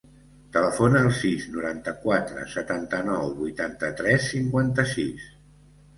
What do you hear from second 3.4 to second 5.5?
vuitanta-tres, cinquanta-sis.